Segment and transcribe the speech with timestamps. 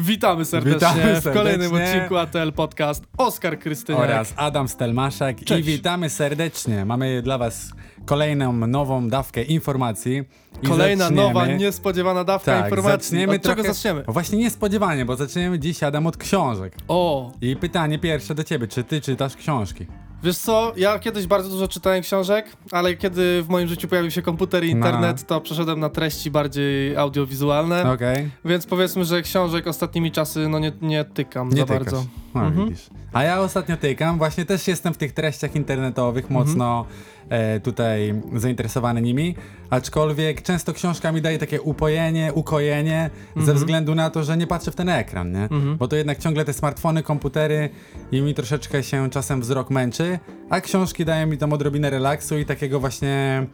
[0.00, 1.94] Witamy serdecznie Witamy w kolejnym serdecznie.
[1.94, 3.04] odcinku ATL Podcast.
[3.18, 4.02] Oskar Krystyniak.
[4.02, 5.60] oraz Adam Stelmaszek Cześć.
[5.68, 6.84] i witamy serdecznie.
[6.84, 7.70] Mamy dla was
[8.06, 10.24] kolejną nową dawkę informacji.
[10.68, 13.10] Kolejna zaczniemy- nowa, niespodziewana dawka tak, informacji.
[13.10, 13.74] Zaczniemy Od czego trochę...
[13.74, 14.04] zaczniemy?
[14.08, 16.72] Właśnie niespodziewanie, bo zaczniemy dziś Adam od książek.
[16.88, 19.86] O, I pytanie pierwsze do ciebie, czy ty czytasz książki?
[20.22, 24.22] Wiesz co, ja kiedyś bardzo dużo czytałem książek, ale kiedy w moim życiu pojawił się
[24.22, 24.76] komputer i No.
[24.76, 28.30] internet, to przeszedłem na treści bardziej audiowizualne, Okej.
[28.44, 31.78] więc powiedzmy, że książek ostatnimi czasy no nie, nie tykam Nie za tykasz.
[31.84, 32.04] bardzo.
[32.34, 32.74] No, Mhm.
[33.12, 36.84] A ja ostatnio tykam, właśnie też jestem w tych treściach internetowych mocno
[37.28, 39.34] e, tutaj zainteresowany nimi,
[39.70, 44.70] aczkolwiek często książka mi daje takie upojenie, ukojenie, ze względu na to, że nie patrzę
[44.70, 45.42] w ten ekran, nie?
[45.42, 45.76] Mhm.
[45.76, 47.70] Bo to jednak ciągle te smartfony, komputery
[48.12, 50.18] i mi troszeczkę się czasem wzrok męczy,
[50.50, 53.46] a książki dają mi tą odrobinę relaksu i takiego właśnie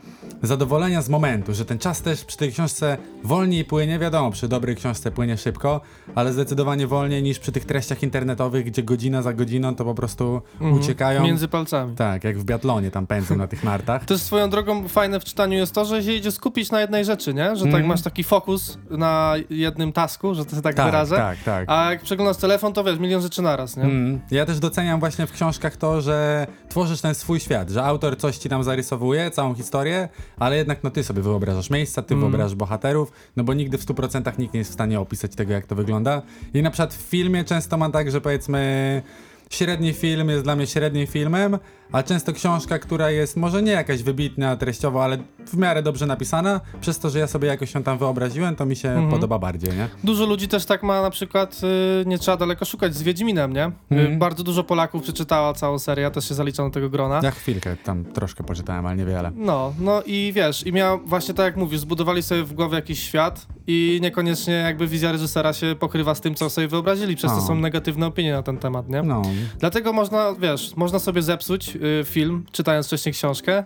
[0.42, 4.76] zadowolenia z momentu, że ten czas też przy tej książce wolniej płynie, wiadomo, przy dobrej
[4.76, 5.80] książce płynie szybko,
[6.14, 10.42] ale zdecydowanie wolniej niż przy tych treściach internetowych, gdzie godzina za godziną to po prostu
[10.60, 10.72] Mhm.
[10.80, 11.22] uciekają.
[11.24, 11.96] Między palcami.
[11.96, 14.04] Tak, jak w biatlonie tam pędzą na tych nartach.
[14.04, 17.34] Też swoją drogą fajne w czytaniu jest to, że się idzie skupić na jednej rzeczy,
[17.34, 17.56] nie?
[17.56, 17.86] Że tak Mhm.
[17.86, 21.16] masz taki fokus na jednym tasku, że to się tak, tak, wyrażę.
[21.16, 21.64] tak, tak.
[21.70, 23.82] A jak przeglądasz telefon, to wiesz, milion rzeczy naraz, nie?
[23.82, 24.20] Mm.
[24.30, 28.36] Ja też doceniam właśnie w książkach to, że tworzysz ten swój świat, że autor coś
[28.38, 32.20] ci tam zarysowuje, całą historię, ale jednak no ty sobie wyobrażasz miejsca, ty Mm.
[32.30, 35.66] wyobrażasz bohaterów, no bo nigdy w 100% nikt nie jest w stanie opisać tego, jak
[35.66, 36.22] to wygląda.
[36.54, 39.02] I na przykład w filmie często mam tak, że powiedzmy
[39.50, 41.58] średni film jest dla mnie średnim filmem,
[41.92, 46.60] a często książka, która jest może nie jakaś wybitna treściowo, ale w miarę dobrze napisana,
[46.80, 49.10] przez to, że ja sobie jakoś ją tam wyobraziłem, to mi się Mhm.
[49.10, 49.88] podoba bardziej, nie?
[50.04, 51.60] Dużo ludzi też tak ma na przykład,
[52.02, 53.64] y, nie trzeba daleko szukać, z Wiedźminem, nie?
[53.66, 54.18] Y, Mhm.
[54.18, 57.20] bardzo dużo Polaków przeczytała całą serię, ja też się zaliczam do tego grona.
[57.22, 59.30] Ja chwilkę tam troszkę poczytałem, ale niewiele.
[59.34, 63.02] No, no i wiesz, i miał właśnie tak jak mówisz, zbudowali sobie w głowie jakiś
[63.02, 67.38] świat i niekoniecznie jakby wizja reżysera się pokrywa z tym, co sobie wyobrazili, przez to
[67.38, 67.40] O.
[67.40, 69.02] są negatywne opinie na ten temat, nie?
[69.02, 69.22] No,
[69.58, 73.64] Dlatego można, wiesz, można sobie zepsuć film, czytając wcześniej książkę,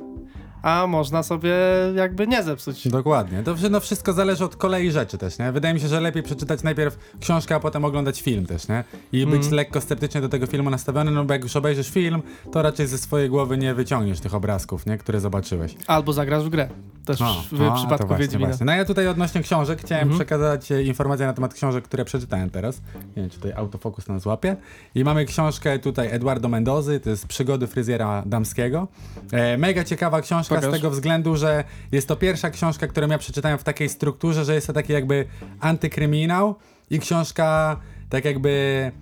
[0.62, 1.54] a można sobie
[1.94, 2.88] jakby nie zepsuć.
[2.88, 3.42] Dokładnie.
[3.42, 5.52] To no wszystko zależy od kolei rzeczy też, nie?
[5.52, 8.84] Wydaje mi się, że lepiej przeczytać najpierw książkę, a potem oglądać film też, nie?
[9.12, 9.54] I być Mhm.
[9.54, 12.22] lekko sceptycznie do tego filmu nastawiony, no bo jak już obejrzysz film,
[12.52, 14.98] to raczej ze swojej głowy nie wyciągniesz tych obrazków, nie?
[14.98, 15.74] Które zobaczyłeś.
[15.86, 16.68] Albo zagrasz w grę.
[17.06, 18.46] Też O, w, w o, to przypadku właśnie, Wiedźmina.
[18.48, 18.66] właśnie.
[18.66, 20.18] No ja tutaj odnośnie książek chciałem Mhm.
[20.18, 22.80] przekazać e, informacje na temat książek, które przeczytałem teraz.
[23.16, 24.56] Nie wiem, czy tutaj autofokus nas złapie.
[24.94, 28.88] I mamy książkę tutaj Eduardo Mendozy, to jest Przygody fryzjera damskiego.
[29.32, 30.70] E, mega ciekawa książka Pokaż.
[30.70, 34.54] z tego względu, że jest to pierwsza książka, którą ja przeczytałem w takiej strukturze, że
[34.54, 35.26] jest to taki jakby
[35.60, 36.54] antykryminał
[36.90, 37.76] i książka
[38.08, 38.92] tak jakby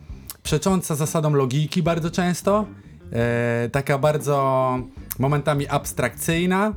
[0.43, 2.67] przecząca zasadą logiki bardzo często.
[3.13, 4.79] E, taka bardzo
[5.19, 6.73] momentami abstrakcyjna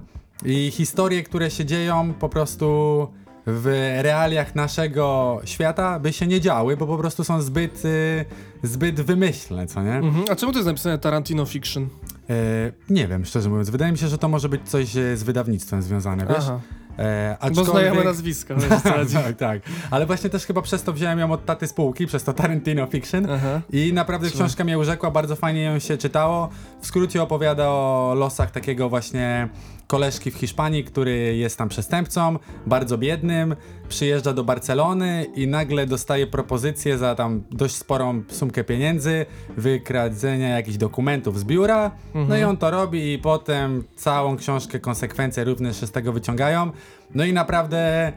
[0.46, 3.08] i historie, które się dzieją po prostu
[3.46, 3.66] w
[4.02, 8.26] realiach naszego świata by się nie działy, bo po prostu są zbyt, y,
[8.64, 9.96] zbyt wymyślne, co nie?
[9.96, 10.26] Mhm.
[10.32, 11.90] A czemu to jest napisane Tarantino Fiction?
[12.32, 13.70] E, nie wiem, szczerze mówiąc.
[13.70, 16.38] Wydaje mi się, że to może być coś e, z wydawnictwem związane, wiesz?
[16.40, 16.60] Aha,
[16.98, 17.72] E, bo aczkolwiek...
[17.74, 18.56] znajome nazwiska.
[18.56, 19.14] wiesz, o co chodzi.
[19.14, 19.62] tak, tak.
[19.92, 23.30] Ale właśnie też chyba przez to wziąłem ją od taty spółki, przez to Tarantino Fiction.
[23.32, 23.62] Aha.
[23.74, 24.48] I naprawdę Słuchaj.
[24.48, 26.50] książka mnie urzekła, bardzo fajnie ją się czytało.
[26.82, 29.50] W skrócie opowiada o losach takiego właśnie
[29.92, 33.56] koleżki w Hiszpanii, który jest tam przestępcą, bardzo biednym,
[33.90, 39.26] przyjeżdża do Barcelony i nagle dostaje propozycję za tam dość sporą sumkę pieniędzy,
[39.58, 45.44] wykradzenia jakichś dokumentów z biura, no i on to robi i potem całą książkę konsekwencje
[45.44, 46.72] również się z tego wyciągają.
[47.16, 48.12] No i naprawdę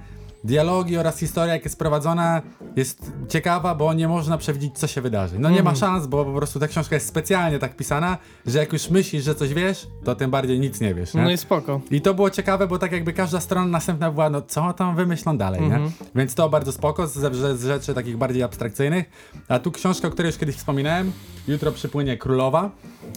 [0.45, 2.43] dialogi oraz historia, jak jest prowadzona,
[2.77, 5.39] jest ciekawa, bo nie można przewidzieć, co się wydarzy.
[5.39, 8.73] No nie ma szans, bo po prostu ta książka jest specjalnie tak pisana, że jak
[8.73, 11.15] już myślisz, że coś wiesz, to tym bardziej nic nie wiesz.
[11.15, 11.23] Nie?
[11.23, 11.81] No i spoko.
[11.91, 15.39] I to było ciekawe, bo tak jakby każda strona następna była, no co tam wymyślą
[15.39, 15.85] dalej, Mhm.
[15.85, 15.91] nie?
[16.15, 17.13] Więc to bardzo spoko, z,
[17.59, 19.05] z, rzeczy takich bardziej abstrakcyjnych.
[19.49, 21.13] A tu książka, o której już kiedyś wspominałem,
[21.49, 22.71] jutro przypłynie Królowa,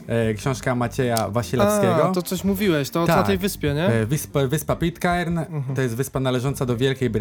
[0.07, 2.09] e, książka Macieja Wasilewskiego.
[2.09, 3.15] A, to coś mówiłeś, to Tak.
[3.17, 3.85] na tej wyspie, nie?
[3.87, 5.39] E, Wyspa, wyspa Pitcairn,
[5.75, 7.16] to jest wyspa należąca do Wielkiej Brytanii.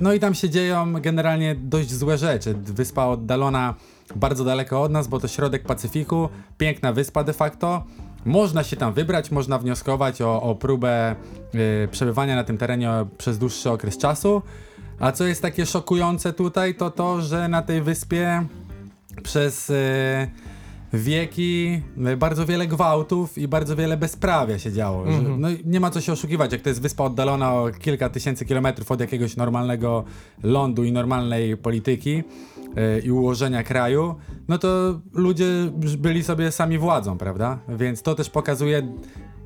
[0.00, 2.54] No i tam się dzieją generalnie dość złe rzeczy.
[2.54, 3.74] Wyspa oddalona
[4.16, 6.28] bardzo daleko od nas, bo to środek Pacyfiku.
[6.58, 7.84] Piękna wyspa de facto.
[8.24, 13.38] Można się tam wybrać, można wnioskować o, o próbę e, przebywania na tym terenie przez
[13.38, 14.42] dłuższy okres czasu.
[15.00, 18.46] A co jest takie szokujące tutaj, to to, że na tej wyspie
[19.22, 20.28] przez e,
[20.98, 25.06] wieki e, bardzo wiele gwałtów i bardzo wiele bezprawia się działo.
[25.06, 25.40] Że, Mhm.
[25.40, 28.90] no nie ma co się oszukiwać, jak to jest wyspa oddalona o kilka tysięcy kilometrów
[28.90, 30.04] od jakiegoś normalnego
[30.42, 32.22] lądu i normalnej polityki
[32.76, 34.14] e, i ułożenia kraju,
[34.48, 35.46] no to ludzie
[35.98, 37.58] byli sobie sami władzą, prawda?
[37.68, 38.82] Więc to też pokazuje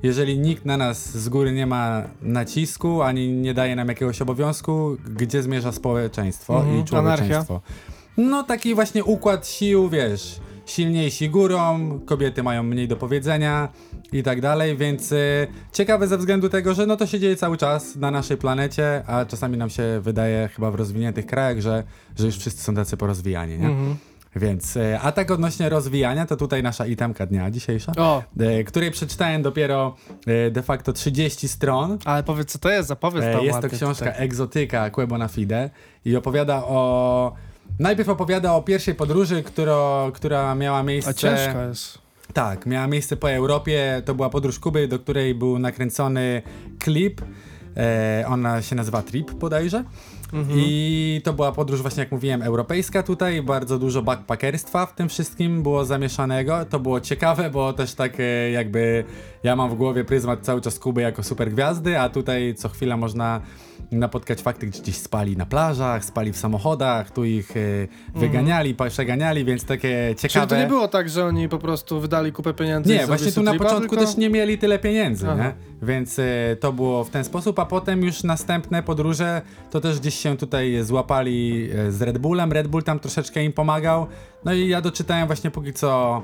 [0.03, 4.97] jeżeli nikt na nas z góry nie ma nacisku, ani nie daje nam jakiegoś obowiązku,
[5.17, 7.61] gdzie zmierza społeczeństwo Mhm, i człowieczeństwo.
[8.17, 10.41] No taki właśnie układ sił, wiesz,
[10.71, 13.69] silniejsi górą, kobiety mają mniej do powiedzenia
[14.13, 17.57] i tak dalej, więc y, ciekawe ze względu tego, że no to się dzieje cały
[17.57, 21.85] czas na naszej planecie, a czasami nam się wydaje chyba w rozwiniętych krajach, że,
[22.19, 23.67] że już wszyscy są tacy porozwijani, nie?
[23.67, 23.97] Mhm.
[24.37, 28.23] Więc, y, a tak odnośnie rozwijania, to tutaj nasza itemka dnia dzisiejsza, O,
[28.61, 29.97] y, której przeczytałem dopiero
[30.51, 34.07] de facto 30 stron, ale powiedz co to jest, zapowiedz E, tam Jest to książka
[34.07, 34.25] tutaj.
[34.25, 35.71] Egzotyka Quebo Fide
[36.05, 37.33] i opowiada o...
[37.79, 41.11] Najpierw opowiada o pierwszej podróży, która, która miała miejsce...
[41.11, 41.99] A ciężko jest.
[42.33, 44.03] Tak, miała miejsce po Europie.
[44.05, 46.43] To była podróż Kuby, do której był nakręcony
[46.79, 47.21] klip.
[47.77, 49.85] E, ona się nazywa Trip bodajże.
[50.33, 50.59] Mhm.
[50.63, 53.43] I to była podróż właśnie, jak mówiłem, europejska tutaj.
[53.43, 56.65] Bardzo dużo backpackerstwa w tym wszystkim było zamieszanego.
[56.65, 59.05] To było ciekawe, bo też tak e, jakby
[59.43, 62.97] ja mam w głowie pryzmat cały czas Kuby jako super gwiazdy, a tutaj co chwila
[62.97, 63.41] można
[63.93, 67.61] napotkać fakty, gdzie gdzieś spali na plażach, spali w samochodach, tu ich e,
[68.15, 70.47] wyganiali, pa- przeganiali, więc takie ciekawe...
[70.47, 73.43] Czyli to nie było tak, że oni po prostu wydali kupę pieniędzy Nie, właśnie tu
[73.43, 74.07] na tripa, początku tylko...
[74.07, 75.27] też nie mieli tyle pieniędzy?
[75.83, 80.15] Więc e, to było w ten sposób, a potem już następne podróże to też gdzieś
[80.15, 82.53] się tutaj złapali e, z Red Bullem.
[82.53, 84.07] Red Bull tam troszeczkę im pomagał.
[84.45, 86.23] No i ja doczytałem właśnie póki co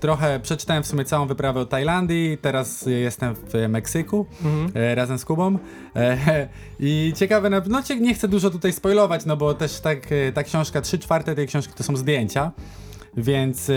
[0.00, 4.72] trochę, przeczytałem w sumie całą wyprawę o Tajlandii, teraz jestem w Meksyku Mhm.
[4.74, 5.58] e, razem z Kubą.
[5.96, 6.48] E,
[6.80, 10.32] I ciekawe, na- no cie- nie chcę dużo tutaj spoilować, no bo też tak, e,
[10.32, 12.52] ta książka, trzy czwarte tej książki to są zdjęcia,
[13.16, 13.74] więc e,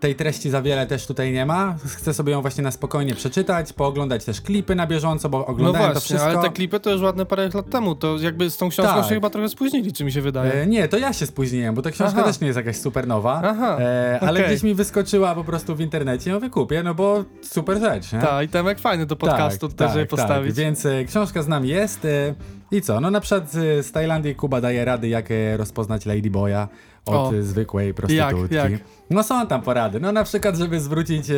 [0.00, 1.76] tej treści za wiele też tutaj nie ma.
[1.86, 5.88] Chcę sobie ją właśnie na spokojnie przeczytać, pooglądać też klipy na bieżąco, bo No oglądałem
[5.88, 6.40] to właśnie, wszystko.
[6.40, 9.04] ale te klipy to już ładne parę lat temu, to jakby z tą książką Tak.
[9.08, 10.52] się chyba trochę spóźnili, czy mi się wydaje.
[10.52, 12.26] E, nie, to ja się spóźniłem, bo ta książka Aha.
[12.28, 14.46] też nie jest jakaś super nowa, Aha, e, ale okej.
[14.52, 18.10] gdzieś mi wyskoczyła po prostu w internecie, no wykupię, no bo super rzecz?
[18.10, 20.54] Tak, i temek fajny do podcastu tutaj, żeby postawić.
[20.56, 22.04] Tak, więc e, książka z nami jest.
[22.04, 22.34] E,
[22.70, 23.00] I co?
[23.00, 26.68] No na przykład z Tajlandii Kuba daje rady, jak e, rozpoznać ladyboya
[27.06, 27.34] od O.
[27.36, 28.54] e, zwykłej prostytutki.
[28.54, 28.80] Jak, jak?
[29.10, 30.00] No są tam porady.
[30.00, 31.34] No na przykład, żeby zwrócić e,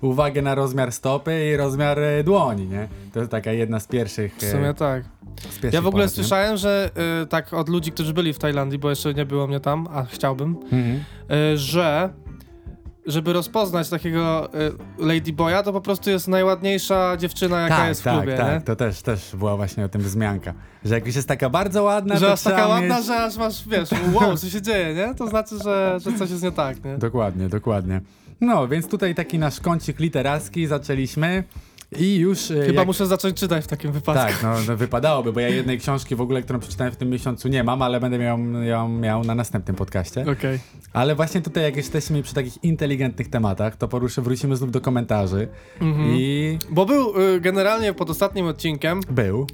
[0.00, 2.88] uwagę na rozmiar stopy i rozmiar dłoni, nie?
[3.12, 4.36] To jest taka jedna z pierwszych.
[4.36, 5.04] W sumie tak.
[5.72, 6.90] Ja w ogóle porad, słyszałem, że
[7.22, 10.04] y, tak od ludzi, którzy byli w Tajlandii, bo jeszcze nie było mnie tam, a
[10.04, 11.00] chciałbym, Mhm.
[11.54, 12.10] y, że
[13.06, 14.50] żeby rozpoznać takiego
[14.98, 18.64] y, ladyboya, to po prostu jest najładniejsza dziewczyna, jaka tak, jest w tak, klubie, tak,
[18.64, 20.54] to też, też była właśnie o tym wzmianka.
[20.84, 23.06] Że jak już jest taka bardzo ładna, Że to aż taka ładna, mieć...
[23.06, 25.14] że aż masz, wiesz, wow, co się dzieje, nie?
[25.14, 26.98] To znaczy, że, że coś jest nie tak, nie?
[26.98, 28.00] Dokładnie, dokładnie.
[28.40, 31.44] No, więc tutaj taki nasz kącik literacki zaczęliśmy
[31.98, 32.50] i już...
[32.50, 32.86] e, Chyba jak...
[32.86, 34.32] muszę zacząć czytać w takim wypadku.
[34.32, 37.48] Tak, no, no wypadałoby, bo ja jednej książki w ogóle, którą przeczytałem w tym miesiącu
[37.48, 40.22] nie mam, ale będę ją, ją miał na następnym podcaście.
[40.32, 40.58] Okej.
[40.92, 45.48] Ale właśnie tutaj, jak jesteśmy przy takich inteligentnych tematach, to poruszę, wrócimy znów do komentarzy.
[45.80, 46.08] Mhm.
[46.16, 49.46] I Bo był y, generalnie pod ostatnim odcinkiem był.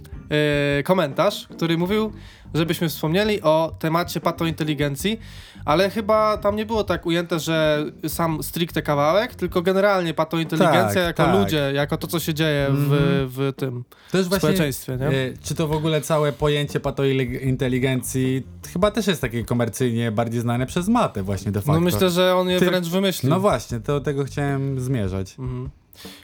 [0.79, 2.13] y, komentarz, który mówił,
[2.55, 5.21] żebyśmy wspomnieli o temacie patointeligencji,
[5.65, 11.05] ale chyba tam nie było tak ujęte, że sam stricte kawałek, tylko generalnie patointeligencja Tak,
[11.05, 11.35] jako tak.
[11.35, 13.29] ludzie, jako to, co się dzieje w, Mhm.
[13.29, 14.37] w tym właśnie...
[14.39, 15.07] społeczeństwie, nie?
[15.07, 15.13] e,
[15.43, 18.43] Czy to w ogóle całe pojęcie patointeligencji
[18.73, 21.73] chyba też jest takie komercyjnie bardziej znane przez matę właśnie de facto.
[21.73, 23.31] No myślę, że on je Ty- wręcz wymyślił.
[23.31, 25.35] No właśnie, to tego chciałem zmierzać.
[25.39, 25.71] Mhm.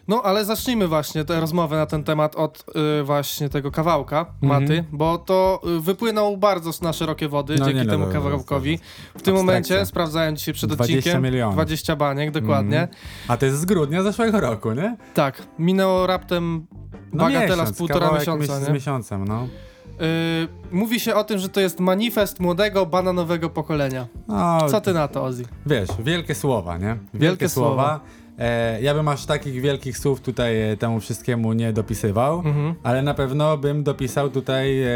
[0.08, 2.64] No, ale zacznijmy właśnie tę rozmowę na ten temat od
[3.00, 4.26] y, właśnie tego kawałka.
[4.40, 8.78] Maty, bo to y, wypłynął bardzo na szerokie wody No dzięki nie, no, temu kawałkowi.
[8.78, 9.32] W tym abstrakcja.
[9.34, 11.54] momencie, sprawdzałem dzisiaj przed 20 odcinkiem, milionów.
[11.54, 12.80] 20 baniek, dokładnie.
[12.80, 12.98] Mhm.
[13.28, 14.96] A to jest z grudnia zeszłego roku, nie?
[15.14, 16.66] Tak, minęło raptem
[17.12, 18.66] No bagatela miesiąc, z półtora miesiąca, miesiąc nie?
[18.66, 19.46] Z miesiącem, no.
[19.94, 24.06] Y, mówi się o tym, że to jest manifest młodego, bananowego pokolenia.
[24.28, 25.44] no Co ty na to, Ozzy?
[25.66, 26.86] Wiesz, wielkie słowa, nie?
[26.86, 27.70] Wielkie, Wielkie słowa.
[27.74, 28.00] słowa.
[28.38, 32.74] E, ja bym aż takich wielkich słów tutaj e, temu wszystkiemu nie dopisywał, Mhm.
[32.82, 34.88] ale na pewno bym dopisał tutaj e,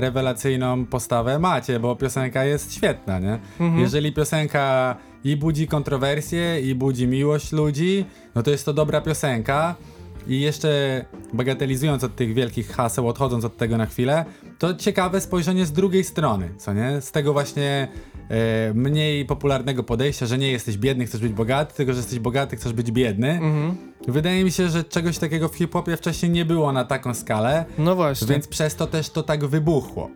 [0.00, 3.38] rewelacyjną postawę Macie, bo piosenka jest świetna, nie?
[3.60, 3.78] Mhm.
[3.80, 9.74] Jeżeli piosenka i budzi kontrowersje, i budzi miłość ludzi, no to jest to dobra piosenka.
[10.28, 14.24] I jeszcze bagatelizując od tych wielkich haseł, odchodząc od tego na chwilę,
[14.58, 17.00] to ciekawe spojrzenie z drugiej strony, co nie?
[17.00, 17.88] Z tego właśnie
[18.74, 22.72] mniej popularnego podejścia, że nie jesteś biedny, chcesz być bogaty, tylko że jesteś bogaty, chcesz
[22.72, 23.30] być biedny.
[23.30, 23.76] Mhm.
[24.08, 27.94] Wydaje mi się, że czegoś takiego w hip-hopie wcześniej nie było na taką skalę, No
[27.96, 28.26] właśnie.
[28.26, 30.10] więc przez to też to tak wybuchło.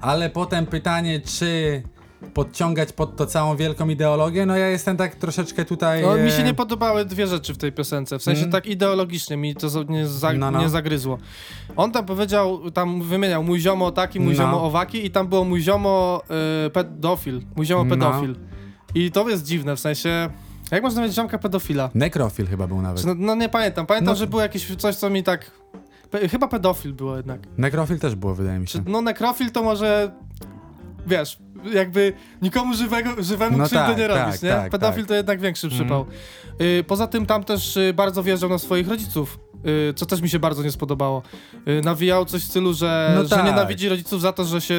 [0.00, 1.82] Ale potem pytanie, czy
[2.34, 6.02] podciągać pod to całą wielką ideologię, no ja jestem tak troszeczkę tutaj...
[6.02, 8.18] No, mi się e, nie podobały dwie rzeczy w tej piosence.
[8.18, 8.52] W sensie Mm.
[8.52, 10.60] tak ideologicznie mi to nie, za, No, no.
[10.60, 11.18] nie zagryzło.
[11.76, 14.34] On tam powiedział, tam wymieniał mój ziomo taki, mój No.
[14.42, 16.22] ziomo owaki i tam było mój ziomo
[16.66, 17.40] y, pedofil.
[17.56, 17.90] Mój ziomo No.
[17.90, 18.36] pedofil.
[18.94, 20.30] I to jest dziwne, w sensie...
[20.70, 21.90] Jak można mieć ziomka pedofila?
[21.94, 23.04] Nekrofil chyba był nawet.
[23.04, 23.86] No, no nie pamiętam.
[23.86, 24.18] Pamiętam, No.
[24.18, 25.50] że było jakieś coś, co mi tak...
[26.10, 27.40] Pe, chyba pedofil było jednak.
[27.58, 28.82] Nekrofil też było, wydaje mi się.
[28.86, 30.12] no nekrofil to może...
[31.06, 31.38] Wiesz,
[31.72, 32.12] jakby
[32.42, 34.50] nikomu żywego, żywemu No krzywdy tak, nie robisz, tak, nie?
[34.50, 35.08] tak, Pedofil tak.
[35.08, 36.06] to jednak większy przypał.
[36.60, 39.38] Y, poza tym tam też y, bardzo wjeżdżał na swoich rodziców.
[39.90, 41.22] y, Co też mi się bardzo nie spodobało.
[41.68, 43.44] Y, Nawijał coś w stylu, że, No że tak.
[43.44, 44.74] nienawidzi rodziców za to, że się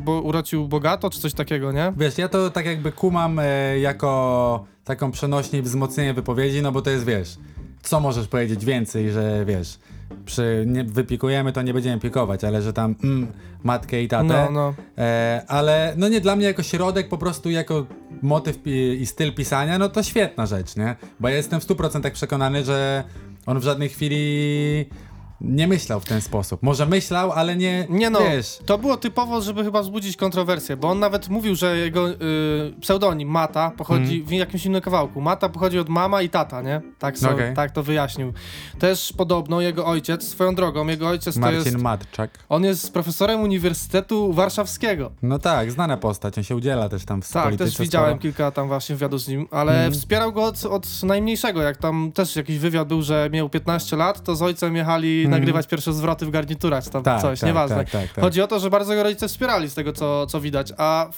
[0.00, 1.92] bo, urodził bogato, czy coś takiego, nie?
[1.96, 6.82] Wiesz, ja to tak jakby kumam e, jako taką przenośnie i wzmocnienie wypowiedzi, no bo
[6.82, 7.36] to jest, wiesz,
[7.82, 9.78] co możesz powiedzieć więcej, że wiesz,
[10.24, 13.26] przy nie, wypikujemy, to nie będziemy pikować, ale że tam mm,
[13.64, 14.24] matkę i tatę.
[14.24, 14.74] No, no.
[14.98, 17.86] E, ale no nie dla mnie jako środek, po prostu jako
[18.22, 20.96] motyw pi- i styl pisania, no to świetna rzecz, nie?
[21.20, 23.04] Bo ja jestem w 100% przekonany, że
[23.46, 24.86] on w żadnej chwili
[25.40, 26.62] nie myślał w ten sposób.
[26.62, 28.58] Może myślał, ale nie, Nie no, wiesz.
[28.66, 32.16] to było typowo, żeby chyba wzbudzić kontrowersję, bo on nawet mówił, że jego y,
[32.80, 35.20] pseudonim Mata pochodzi w jakimś innym kawałku.
[35.20, 36.80] Mata pochodzi od mama i tata, nie?
[36.98, 37.54] Tak, so, Okej.
[37.54, 38.32] tak to wyjaśnił.
[38.78, 41.76] Też podobno jego ojciec, swoją drogą, jego ojciec to Marcin jest...
[41.78, 42.30] Matczak.
[42.48, 45.10] On jest profesorem Uniwersytetu Warszawskiego.
[45.22, 48.22] No tak, znana postać, on się udziela też tam w Tak, też widziałem sporo.
[48.22, 49.92] kilka tam właśnie wywiadów z nim, ale Mhm.
[49.92, 54.22] wspierał go od, od najmniejszego, jak tam też jakiś wywiad był, że miał 15 lat,
[54.24, 57.02] to z ojcem jechali nagrywać pierwsze zwroty w garniturach, tam.
[57.02, 57.76] Tak, coś, tak, nieważne.
[57.76, 58.24] tak, tak, tak.
[58.24, 61.08] Chodzi o to, że bardzo go rodzice wspierali z tego, co, co widać, a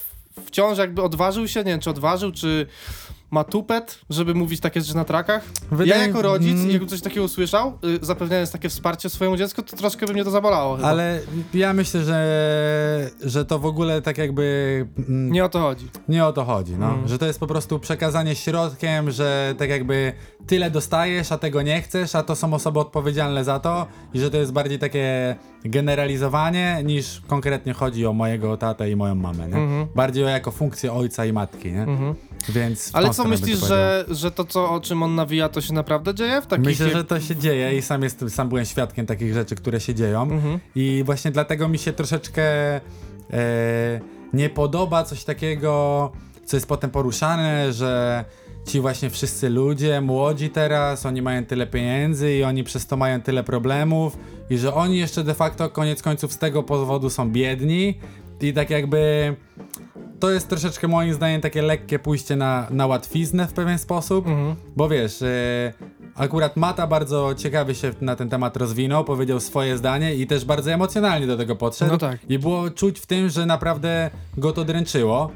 [0.45, 2.67] wciąż jakby odważył się, nie wiem, czy odważył, czy
[3.31, 5.43] ma tupet, żeby mówić takie rzeczy na trakach.
[5.71, 6.69] Wydaje- Ja jako rodzic, Mm.
[6.69, 10.31] jakbym coś takiego usłyszał, y, zapewniając takie wsparcie swojemu dziecku, to troszkę by mnie to
[10.31, 10.87] zabolało chyba.
[10.87, 11.19] Ale
[11.53, 15.87] ja myślę, że, że to w ogóle tak jakby mm, Nie o to chodzi.
[16.07, 16.89] nie o to chodzi, no.
[16.93, 17.07] Mm.
[17.07, 20.13] Że to jest po prostu przekazanie środkiem, że tak jakby
[20.47, 24.31] tyle dostajesz, a tego nie chcesz, a to są osoby odpowiedzialne za to i że
[24.31, 29.55] to jest bardziej takie generalizowanie niż konkretnie chodzi o mojego tatę i moją mamę, nie?
[29.57, 29.87] Mhm.
[29.95, 31.81] Bardziej o jako funkcję ojca i matki, nie?
[31.83, 32.15] Mhm.
[32.49, 36.15] Więc Ale co myślisz, że, że to, co, o czym on nawija, to się naprawdę
[36.15, 36.41] dzieje?
[36.41, 39.55] W takich Myślę, że to się dzieje i sam jestem, sam byłem świadkiem takich rzeczy,
[39.55, 40.21] które się dzieją.
[40.21, 40.59] Mhm.
[40.75, 42.43] I właśnie dlatego mi się troszeczkę
[42.75, 42.81] e,
[44.33, 46.11] nie podoba coś takiego,
[46.45, 48.25] co jest potem poruszane, że
[48.67, 53.21] ci właśnie wszyscy ludzie, młodzi teraz, oni mają tyle pieniędzy i oni przez to mają
[53.21, 54.17] tyle problemów
[54.49, 57.99] i że oni jeszcze de facto koniec końców z tego powodu są biedni
[58.41, 59.35] i tak jakby
[60.19, 64.55] to jest troszeczkę moim zdaniem takie lekkie pójście na, na łatwiznę w pewien sposób, Mhm.
[64.75, 65.73] bo wiesz, e,
[66.15, 70.71] akurat Mata bardzo ciekawie się na ten temat rozwinął, powiedział swoje zdanie i też bardzo
[70.71, 71.91] emocjonalnie do tego podszedł.
[71.91, 72.19] No tak.
[72.29, 75.31] I było czuć w tym, że naprawdę go to dręczyło.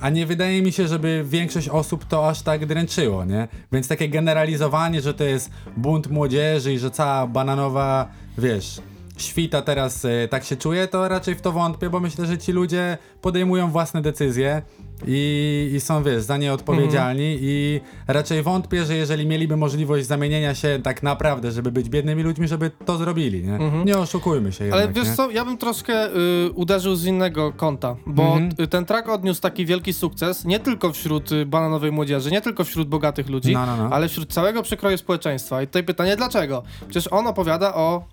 [0.00, 3.48] A nie wydaje mi się, żeby większość osób to aż tak dręczyło, nie?
[3.72, 8.08] Więc takie generalizowanie, że to jest bunt młodzieży i że cała bananowa,
[8.38, 8.80] wiesz,
[9.16, 12.52] świta teraz e, tak się czuje, to raczej w to wątpię, bo myślę, że ci
[12.52, 14.62] ludzie podejmują własne decyzje
[15.06, 20.54] i, i są, wiesz, za nie odpowiedzialni i raczej wątpię, że jeżeli mieliby możliwość zamienienia
[20.54, 23.58] się tak naprawdę, żeby być biednymi ludźmi, żeby to zrobili, nie?
[23.84, 25.14] Nie oszukujmy się Ale jednak, wiesz nie?
[25.16, 28.68] co, ja bym troszkę y, uderzył z innego kąta, bo Mhm.
[28.68, 32.88] ten track odniósł taki wielki sukces nie tylko wśród y, bananowej młodzieży, nie tylko wśród
[32.88, 33.88] bogatych ludzi, No, no, no.
[33.92, 35.62] ale wśród całego przekroju społeczeństwa.
[35.62, 36.62] I tutaj pytanie, dlaczego?
[36.88, 38.04] Przecież on opowiada o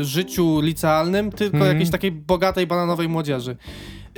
[0.00, 1.72] y, życiu licealnym tylko Mhm.
[1.74, 3.56] jakiejś takiej bogatej bananowej młodzieży.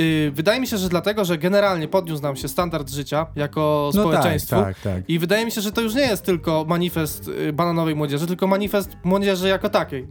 [0.00, 4.00] Y, wydaje mi się, że dlatego, że generalnie podniósł nam się standard życia jako No
[4.02, 4.56] społeczeństwo.
[4.56, 5.10] tak, tak, tak.
[5.10, 8.46] I wydaje mi się, że to już nie jest tylko manifest y, bananowej młodzieży, tylko
[8.46, 10.06] manifest młodzieży jako takiej.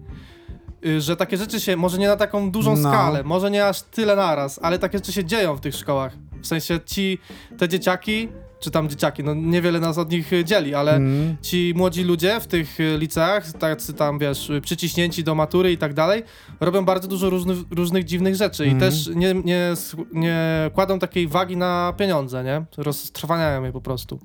[0.86, 2.90] Y, Że takie rzeczy się, może nie na taką dużą No.
[2.90, 6.14] skalę, może nie aż tyle naraz, ale takie rzeczy się dzieją w tych szkołach.
[6.42, 7.20] W sensie ci,
[7.58, 8.30] te dzieciaki,
[8.62, 11.36] czy tam dzieciaki, no niewiele nas od nich y, dzieli, ale Mm.
[11.42, 15.78] ci młodzi ludzie w tych y, liceach, tacy tam wiesz, y, przyciśnięci do matury i
[15.78, 16.24] tak dalej,
[16.60, 18.92] robią bardzo dużo różnych, różnych dziwnych rzeczy i Mhm.
[18.92, 19.74] też nie, nie,
[20.14, 20.38] nie
[20.74, 22.66] kładą takiej wagi na pieniądze, nie?
[22.78, 24.20] Roztrwaniają je po prostu.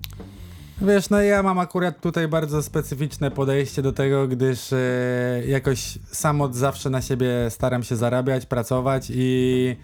[0.83, 4.77] Wiesz, no ja mam akurat tutaj bardzo specyficzne podejście do tego, gdyż e,
[5.49, 9.77] jakoś sam od zawsze na siebie staram się zarabiać, pracować i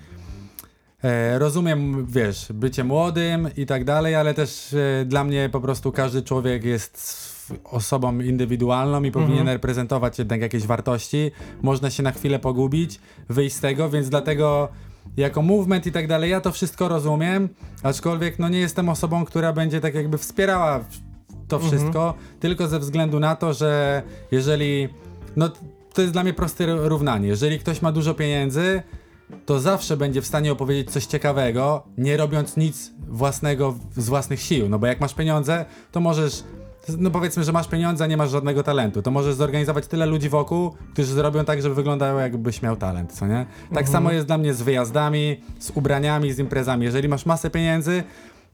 [1.03, 5.93] e, rozumiem, wiesz, bycie młodym i tak dalej, ale też e, dla mnie po prostu
[5.93, 7.23] każdy człowiek jest
[7.65, 9.49] osobą indywidualną i powinien Mhm.
[9.57, 11.31] reprezentować jednak jakieś wartości.
[11.63, 14.69] Można się na chwilę pogubić, wyjść z tego, więc dlatego
[15.17, 17.49] jako movement i tak dalej, ja to wszystko rozumiem,
[17.83, 20.85] aczkolwiek no nie jestem osobą, która będzie tak jakby wspierała
[21.49, 21.73] to Mhm.
[21.73, 24.89] wszystko, tylko ze względu na to, że jeżeli,
[25.37, 25.49] no
[25.95, 28.83] to jest dla mnie proste równanie, jeżeli ktoś ma dużo pieniędzy,
[29.47, 34.69] to zawsze będzie w stanie opowiedzieć coś ciekawego, nie robiąc nic własnego z własnych sił,
[34.69, 36.45] no bo jak masz pieniądze, to możesz
[36.99, 40.29] no powiedzmy, że masz pieniądze, a nie masz żadnego talentu, to możesz zorganizować tyle ludzi
[40.29, 43.47] wokół, którzy zrobią tak, żeby wyglądało jakbyś miał talent, co nie?
[43.75, 46.85] Tak samo jest dla mnie z wyjazdami, z ubraniami, z imprezami.
[46.85, 48.03] Jeżeli masz masę pieniędzy,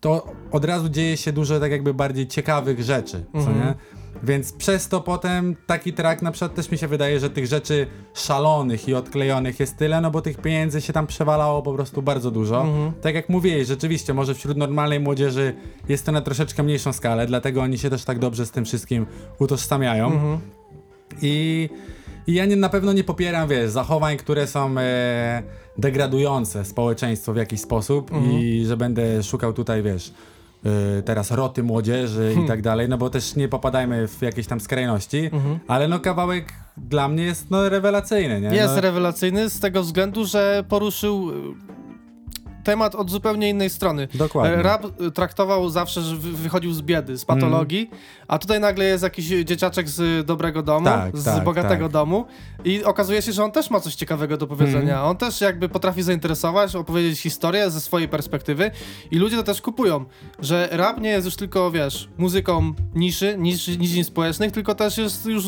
[0.00, 3.58] to od razu dzieje się dużo tak jakby bardziej ciekawych rzeczy, co Mhm.
[3.58, 3.75] nie?
[4.23, 7.87] Więc przez to potem taki track na przykład też mi się wydaje, że tych rzeczy
[8.15, 12.31] szalonych i odklejonych jest tyle, no bo tych pieniędzy się tam przewalało po prostu bardzo
[12.31, 12.67] dużo.
[13.03, 15.55] Tak jak mówiłeś, rzeczywiście, może wśród normalnej młodzieży
[15.89, 19.07] jest to na troszeczkę mniejszą skalę, dlatego oni się też tak dobrze z tym wszystkim
[19.39, 20.11] utożsamiają.
[21.23, 21.69] I,
[22.27, 25.43] I ja nie, na pewno nie popieram, wiesz, zachowań, które są e,
[25.79, 30.13] degradujące społeczeństwo w jakiś sposób i że będę szukał tutaj, wiesz,
[31.05, 35.31] teraz roty młodzieży i tak dalej, no bo też nie popadajmy w jakieś tam skrajności,
[35.69, 38.49] ale no kawałek dla mnie jest no rewelacyjny, nie?
[38.49, 41.35] Jest no, rewelacyjny z tego względu, że poruszył y,
[42.69, 44.09] temat od zupełnie innej strony.
[44.15, 44.57] Dokładnie.
[44.57, 47.91] E, Rap y, traktował zawsze, że wy- wychodził z biedy, z patologii,
[48.29, 51.93] a tutaj nagle jest jakiś dzieciaczek z dobrego domu, Tak, z tak, bogatego tak.
[51.93, 52.25] domu
[52.65, 54.81] i okazuje się, że on też ma coś ciekawego do powiedzenia.
[54.95, 55.07] Mhm.
[55.07, 58.71] On też jakby potrafi zainteresować, opowiedzieć historię ze swojej perspektywy
[59.11, 60.05] i ludzie to też kupują,
[60.39, 65.27] że rap nie jest już tylko, wiesz, muzyką niszy, niszy niszin społecznych, tylko też jest
[65.27, 65.45] już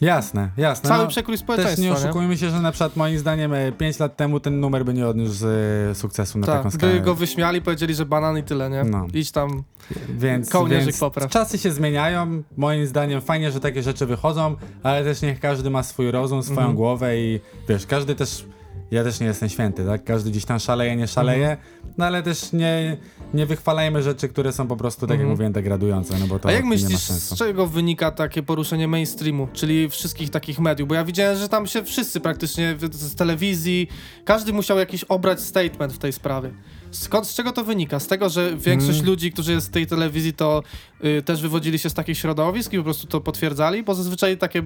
[0.00, 0.88] Jasne, jasne.
[0.88, 1.82] cały no, przekrój Też społeczeństwa.
[1.82, 1.94] nie nie?
[1.96, 5.46] oszukujmy się, że na przykład moim zdaniem 5 lat temu ten numer by nie odniósł
[5.90, 6.92] e, sukcesu na taką Tak, skalę.
[6.92, 8.84] by go wyśmiali, powiedzieli, że banan i tyle, nie?
[8.84, 9.06] No.
[9.14, 9.62] Idź tam.
[10.08, 11.30] Więc, Kołnierzyk więc popraw.
[11.30, 12.42] czasy się zmieniają.
[12.56, 16.58] Moim zdaniem fajnie, że takie rzeczy wychodzą, ale też niech każdy ma swój rozum, swoją
[16.58, 16.76] Mhm.
[16.76, 18.44] głowę i wiesz, każdy też.
[18.90, 20.04] Ja też nie jestem święty, tak?
[20.04, 21.68] Każdy gdzieś tam szaleje, nie szaleje, Mhm.
[21.98, 22.96] no ale też nie,
[23.36, 25.30] nie wychwalajmy rzeczy, które są po prostu, tak jak Mhm.
[25.30, 29.88] mówiłem, degradujące, no bo to A jak myślisz, z czego wynika takie poruszenie mainstreamu, czyli
[29.90, 30.88] wszystkich takich mediów?
[30.88, 33.88] Bo ja widziałem, że tam się wszyscy praktycznie z telewizji,
[34.24, 36.50] każdy musiał jakiś obrać statement w tej sprawie.
[36.90, 38.00] Skąd, z czego to wynika?
[38.00, 39.10] Z tego, że większość Mm.
[39.10, 40.62] ludzi, którzy jest z tej telewizji, to
[41.04, 43.82] y, też wywodzili się z takich środowisk i po prostu to potwierdzali?
[43.82, 44.62] Bo zazwyczaj takie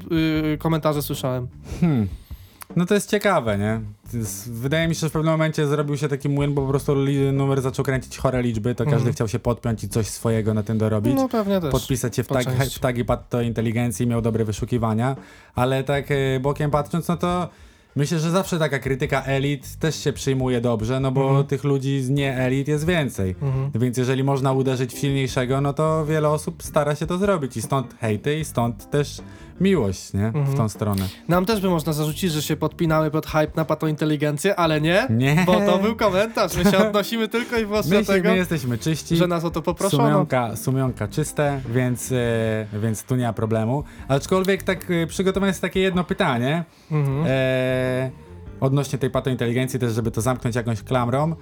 [0.52, 1.48] y, komentarze słyszałem.
[1.80, 2.08] Hmm.
[2.76, 3.80] No to jest ciekawe, nie?
[4.10, 6.68] To jest, wydaje mi się, że w pewnym momencie zrobił się taki młyn, bo po
[6.68, 6.94] prostu
[7.32, 9.14] numer zaczął kręcić chore liczby, to każdy Mhm.
[9.14, 11.14] chciał się podpiąć i coś swojego na tym dorobić.
[11.16, 11.70] No pewnie też.
[11.72, 15.16] podpisać się w, tag, w tagi Patto Inteligencji, miał dobre wyszukiwania,
[15.54, 17.48] ale tak e, bokiem patrząc, no to
[17.96, 21.46] myślę, że zawsze taka krytyka elit też się przyjmuje dobrze, no bo Mhm.
[21.46, 23.30] tych ludzi z nie elit jest więcej.
[23.42, 23.70] Mhm.
[23.74, 27.62] Więc jeżeli można uderzyć w silniejszego, no to wiele osób stara się to zrobić i
[27.62, 29.20] stąd hejty i stąd też
[29.60, 30.30] miłość, nie?
[30.32, 30.56] W Mhm.
[30.56, 31.08] tą stronę.
[31.28, 35.42] Nam też by można zarzucić, że się podpinamy pod hype na patointeligencję, ale nie, Nie.
[35.46, 36.56] bo to był komentarz.
[36.56, 39.16] My się odnosimy tylko i wyłącznie do tego, my jesteśmy czyści.
[39.16, 40.02] że nas o to poproszono.
[40.04, 43.84] Sumionka, sumionka czyste, więc, e, więc tu nie ma problemu.
[44.08, 47.24] Aczkolwiek tak e, przygotowane jest takie jedno pytanie Mhm.
[47.28, 48.10] e,
[48.60, 51.34] odnośnie tej patointeligencji też, żeby to zamknąć jakąś klamrą.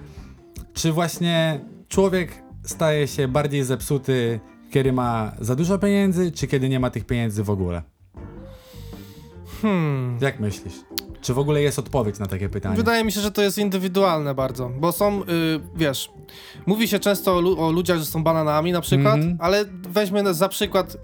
[0.73, 2.31] Czy właśnie człowiek
[2.63, 4.39] staje się bardziej zepsuty,
[4.71, 7.81] kiedy ma za dużo pieniędzy, czy kiedy nie ma tych pieniędzy w ogóle?
[9.61, 10.17] Hmm.
[10.21, 10.73] Jak myślisz?
[11.21, 12.75] Czy w ogóle jest odpowiedź na takie pytanie?
[12.77, 15.25] Wydaje mi się, że to jest indywidualne bardzo, bo są, y,
[15.75, 16.11] wiesz,
[16.65, 19.37] mówi się często o, lu- o ludziach, że są bananami na przykład, Mhm.
[19.41, 20.97] ale weźmy za przykład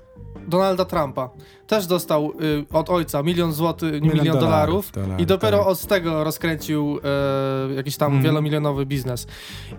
[0.48, 1.30] Donalda Trumpa.
[1.68, 5.68] Też dostał y, od ojca milion złotych, milion, Milion dolarów, dolarów, i dopiero tak.
[5.68, 7.00] od tego rozkręcił
[7.70, 8.24] e, jakiś tam Mhm.
[8.24, 9.28] wielomilionowy biznes.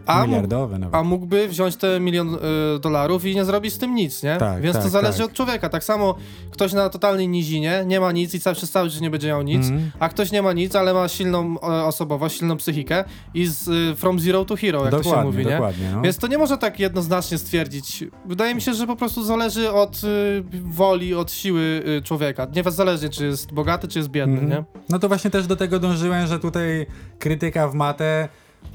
[0.06, 0.94] A, mógł, Miliardowe nawet.
[0.94, 2.38] a mógłby wziąć te milion y,
[2.80, 4.36] dolarów i nie zrobić z tym nic, nie?
[4.36, 5.26] Tak, Więc to tak, zależy tak.
[5.26, 5.68] od człowieka.
[5.68, 6.14] Tak samo
[6.50, 9.42] ktoś na totalnej nizinie nie ma nic i cały, przez cały życie nie będzie miał
[9.42, 9.90] nic, Mhm.
[10.00, 13.96] a ktoś nie ma nic, ale ma silną e, osobowość, silną psychikę i z y,
[13.96, 15.52] from zero to hero, jak dokładnie, to się mówi, nie?
[15.52, 15.90] dokładnie.
[15.94, 16.02] No.
[16.02, 18.04] Więc to nie można tak jednoznacznie stwierdzić.
[18.26, 22.46] Wydaje mi się, że po prostu zależy od y, woli, od siły y, człowieka.
[22.56, 24.50] Nie zależnie, czy jest bogaty, czy jest biedny, Mhm.
[24.50, 24.64] nie?
[24.88, 26.86] No to właśnie też do tego dążyłem, że tutaj
[27.18, 28.28] krytyka w matę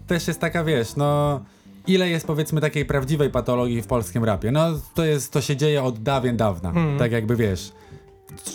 [0.08, 1.42] też jest taka, wiesz, no
[1.88, 4.52] ile jest powiedzmy takiej prawdziwej patologii w polskim rapie?
[4.52, 4.66] No
[4.96, 7.00] to jest, to się dzieje od dawien dawna, Mhm.
[7.00, 7.72] tak jakby wiesz,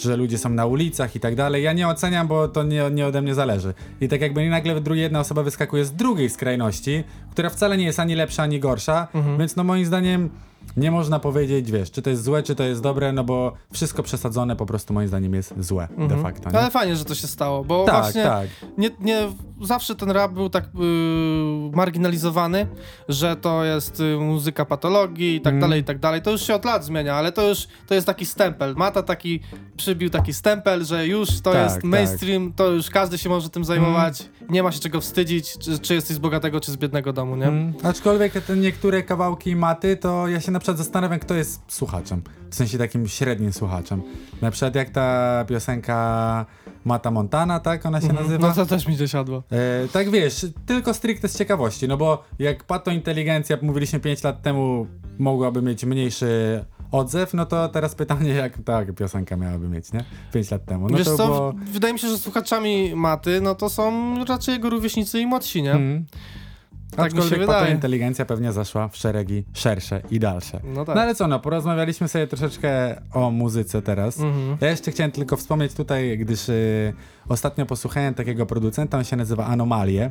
[0.03, 1.63] że ludzie są na ulicach i tak dalej.
[1.63, 3.75] Ja nie oceniam, bo to nie, nie ode mnie zależy.
[4.01, 8.15] I tak jakby nagle jedna osoba wyskakuje z drugiej skrajności, która wcale nie jest ani
[8.15, 9.39] lepsza, ani gorsza, Mhm.
[9.39, 10.31] więc no moim zdaniem
[10.77, 14.03] nie można powiedzieć, wiesz, czy to jest złe, czy to jest dobre, no bo wszystko
[14.03, 16.23] przesadzone po prostu moim zdaniem jest złe de Mhm.
[16.23, 16.51] facto.
[16.51, 16.59] Nie?
[16.59, 18.49] Ale fajnie, że to się stało, bo Tak, właśnie tak.
[18.79, 19.29] nie, nie,
[19.63, 22.67] zawsze ten rap był tak y, marginalizowany,
[23.09, 25.61] że to jest y, muzyka patologii i tak Mm.
[25.61, 26.23] dalej, i tak dalej.
[26.23, 28.75] To już się od lat zmienia, ale to już to jest taki stempel.
[28.77, 29.41] Mata taki,
[29.77, 31.85] przybił taki stempel, że już to Tak, jest tak.
[31.85, 35.95] mainstream, to już każdy się może tym zajmować, nie ma się czego wstydzić, czy, czy
[35.95, 37.47] jesteś z bogatego, czy z biednego domu, nie?
[37.47, 37.75] Mm.
[37.83, 42.23] Aczkolwiek te niektóre kawałki maty, to ja się na przykład zastanawiam, kto jest słuchaczem.
[42.51, 44.03] W sensie takim średnim słuchaczem.
[44.43, 46.47] Na przykład jak ta piosenka
[46.85, 48.25] Mata Montana, tak ona się Mhm.
[48.27, 48.49] nazywa?
[48.49, 49.43] No to też mi siadło.
[49.51, 54.43] E, tak wiesz, tylko stricte z ciekawości, no bo jak Pato Inteligencja, mówiliśmy 5 lat
[54.43, 54.87] temu,
[55.19, 60.05] mogłaby mieć mniejszy odzew, no to teraz pytanie, jak ta piosenka miałaby mieć, nie?
[60.33, 60.89] 5 lat temu.
[60.89, 61.53] No Wiesz to co, było...
[61.73, 65.73] wydaje mi się, że słuchaczami Maty, no to są raczej jego rówieśnicy i młodsi, nie?
[65.73, 66.07] Mm.
[66.97, 67.47] Tak mi się wydaje.
[67.47, 70.61] patointeligencja pewnie zaszła w szeregi szersze i dalsze.
[70.65, 70.97] No tak.
[70.97, 74.21] No ale co, no, porozmawialiśmy sobie troszeczkę o muzyce teraz.
[74.21, 74.57] Mhm.
[74.61, 76.93] Ja jeszcze chciałem tylko wspomnieć tutaj, gdyż y,
[77.29, 80.11] ostatnio posłuchałem takiego producenta, on się nazywa Anomalie.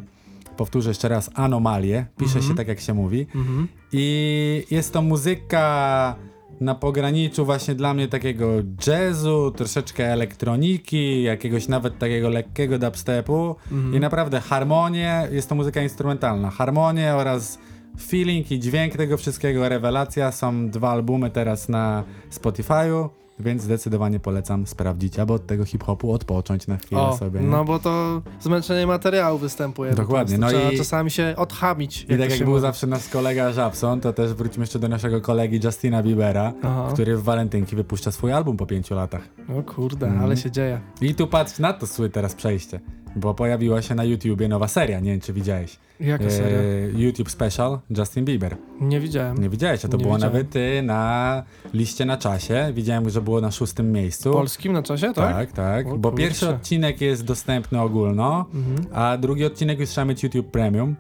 [0.58, 2.06] Powtórzę jeszcze raz, Anomalie.
[2.18, 3.28] Pisze się tak, jak się mówi.
[3.36, 3.68] Mhm.
[3.92, 6.16] I jest to muzyka
[6.60, 8.48] na pograniczu właśnie dla mnie takiego
[8.88, 13.56] jazzu, troszeczkę elektroniki, jakiegoś nawet takiego lekkiego dubstepu
[13.94, 17.60] i naprawdę harmonie, jest to muzyka instrumentalna, harmonie oraz
[18.08, 24.68] feeling i dźwięk tego wszystkiego, rewelacja, są dwa albumy teraz na Spotify'u, więc zdecydowanie polecam
[24.68, 27.40] sprawdzić, albo od tego hip-hopu odpocząć na chwilę O, sobie.
[27.40, 27.48] nie?
[27.48, 29.94] no bo to zmęczenie materiału występuje.
[29.94, 32.04] Dokładnie, no Trzeba i- czasami się odchamić.
[32.04, 32.62] I tak jak był mówi.
[32.62, 36.90] zawsze nasz kolega Żabson, to też wróćmy jeszcze do naszego kolegi Justina Biebera, Aha.
[36.94, 39.22] który w walentynki wypuszcza swój album po pięciu latach.
[39.60, 40.24] O kurde, Mhm.
[40.26, 40.80] ale się dzieje.
[41.02, 42.80] I tu patrz na to sły teraz przejście,
[43.16, 45.80] bo pojawiła się na YouTubie nowa seria, nie wiem czy widziałeś.
[46.00, 46.58] Jaka seria?
[46.60, 46.64] E,
[47.02, 48.56] YouTube Special Justin Bieber.
[48.82, 49.38] Nie widziałem.
[49.38, 50.34] Nie widziałeś, a to Nie było widziałem.
[50.34, 52.72] nawet y, na liście na czasie.
[52.74, 54.32] Widziałem, że było na szóstym miejscu.
[54.34, 55.36] Polskim na czasie, tak?
[55.36, 56.24] Tak, tak, O bo kurczę.
[56.24, 58.88] pierwszy odcinek jest dostępny ogólno, Mhm.
[58.94, 60.96] a drugi odcinek już trzeba mieć YouTube Premium.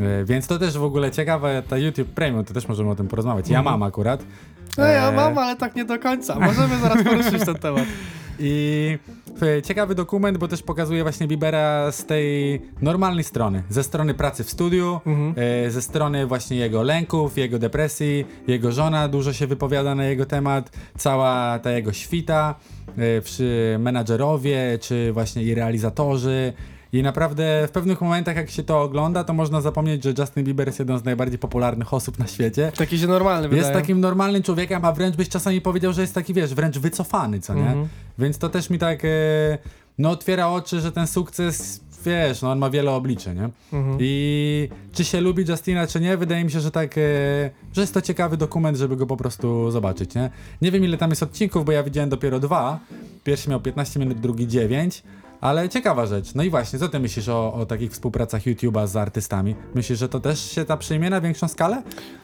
[0.00, 3.08] E, Więc to też w ogóle ciekawe, ta YouTube Premium, to też możemy o tym
[3.08, 3.48] porozmawiać.
[3.48, 3.74] Ja Mhm.
[3.80, 4.24] mam akurat.
[4.78, 6.38] No ja E, mam, ale tak nie do końca.
[6.40, 7.84] Możemy zaraz poruszyć ten temat.
[8.38, 8.98] I
[9.64, 13.62] ciekawy dokument, bo też pokazuje właśnie Biebera z tej normalnej strony.
[13.70, 15.34] Ze strony pracy w studiu, Mhm.
[15.66, 18.24] e, ze strony właśnie jego lęków, jego depresji.
[18.46, 20.70] Jego żona dużo się wypowiada na jego temat.
[20.98, 22.54] Cała ta jego świta,
[22.98, 26.52] e, przy menadżerowie, czy właśnie i realizatorzy.
[26.92, 30.66] I naprawdę w pewnych momentach, jak się to ogląda, to można zapomnieć, że Justin Bieber
[30.66, 32.72] jest jedną z najbardziej popularnych osób na świecie.
[32.76, 33.56] Taki się normalny.
[33.56, 37.40] Jest takim normalnym człowiekiem, a wręcz byś czasami powiedział, że jest taki, wiesz, wręcz wycofany,
[37.40, 37.60] co nie?
[37.60, 37.88] Mhm.
[38.18, 39.08] Więc to też mi tak, e,
[39.98, 43.48] no otwiera oczy, że ten sukces, wiesz, no on ma wiele obliczy, nie?
[43.72, 43.98] Mhm.
[44.00, 47.00] I czy się lubi Justina, czy nie, wydaje mi się, że tak, e,
[47.72, 50.30] że jest to ciekawy dokument, żeby go po prostu zobaczyć, nie?
[50.62, 52.78] Nie wiem ile tam jest odcinków, bo ja widziałem dopiero dwa.
[53.24, 55.02] Pierwszy miał 15 minut, drugi 9.
[55.40, 56.34] Ale ciekawa rzecz.
[56.34, 59.54] No i właśnie, co ty myślisz o, o takich współpracach YouTube'a z artystami?
[59.74, 61.82] Myślisz, że to też się ta przyjmie na większą skalę?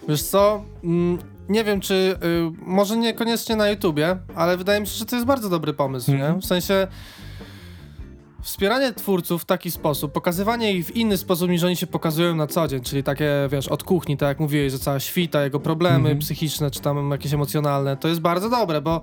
[0.09, 2.16] Wiesz co, mm, nie wiem czy, y,
[2.66, 6.35] może niekoniecznie na YouTubie, ale wydaje mi się, że to jest bardzo dobry pomysł, nie?
[6.42, 6.87] W sensie
[8.44, 12.46] wspieranie twórców w taki sposób, pokazywanie ich w inny sposób niż oni się pokazują na
[12.46, 15.96] co dzień, czyli takie, wiesz, od kuchni, tak jak mówiłeś, że cała świta, jego problemy
[15.96, 16.18] Mhm.
[16.18, 19.00] psychiczne, czy tam jakieś emocjonalne, to jest bardzo dobre, bo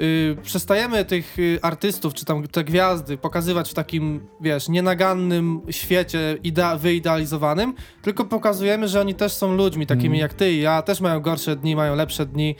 [0.00, 6.38] y, przestajemy tych y, artystów, czy tam te gwiazdy pokazywać w takim, wiesz, nienagannym świecie
[6.44, 10.20] idea- wyidealizowanym, tylko pokazujemy, że oni też są ludźmi, takimi Mhm.
[10.22, 12.54] jak ty i ja, też mają gorsze dni, mają lepsze dni,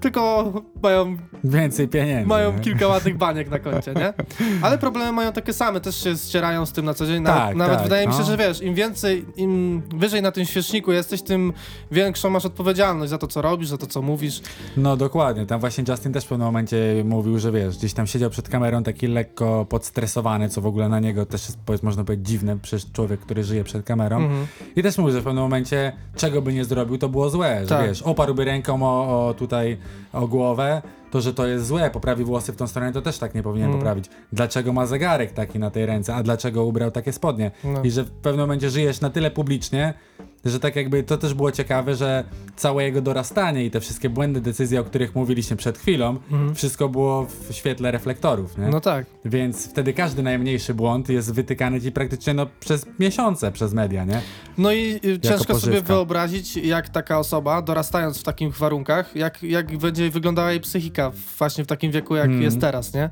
[0.00, 2.26] tylko mają Więcej pieniędzy.
[2.28, 2.60] mają nie?
[2.60, 4.12] kilka ładnych baniek na koncie, nie?
[4.62, 7.22] Ale problemy mają takie same, też się ścierają z tym na co dzień.
[7.22, 8.24] Nawet, Tak, nawet tak, wydaje mi się, no.
[8.24, 11.52] że wiesz, im więcej, im wyżej na tym świeczniku jesteś, tym
[11.92, 14.40] większą masz odpowiedzialność za to, co robisz, za to, co mówisz.
[14.76, 18.30] No dokładnie, tam właśnie Justin też w pewnym momencie mówił, że wiesz, gdzieś tam siedział
[18.30, 22.58] przed kamerą taki lekko podstresowany, co w ogóle na niego też jest, można powiedzieć, dziwne,
[22.62, 24.16] przecież człowiek, który żyje przed kamerą.
[24.16, 24.46] Mhm.
[24.76, 27.68] I też mówił, że w pewnym momencie czego by nie zrobił, to było złe, że
[27.68, 27.86] Tak.
[27.88, 29.78] wiesz, oparłby ręką o, o tutaj
[30.12, 33.34] o głowę, to, że to jest złe, poprawi włosy w tą stronę, to też tak
[33.34, 33.78] nie powinien Mm.
[33.78, 34.04] poprawić.
[34.32, 37.50] Dlaczego ma zegarek taki na tej ręce, a dlaczego ubrał takie spodnie?
[37.64, 37.82] No.
[37.82, 39.94] I że w pewnym momencie żyjesz na tyle publicznie,
[40.44, 42.24] że tak jakby to też było ciekawe, że
[42.56, 46.54] całe jego dorastanie i te wszystkie błędne decyzje, o których mówiliśmy przed chwilą, Mhm.
[46.54, 48.68] wszystko było w świetle reflektorów, nie?
[48.68, 49.06] No tak.
[49.24, 54.20] Więc wtedy każdy najmniejszy błąd jest wytykany ci praktycznie no, przez miesiące przez media, nie?
[54.58, 55.94] No i y, ciężko sobie pożywka.
[55.94, 61.64] wyobrazić, jak taka osoba, dorastając w takich warunkach, jak, jak będzie wyglądała jej psychika właśnie
[61.64, 62.42] w takim wieku, jak Mhm.
[62.42, 63.10] jest teraz, nie?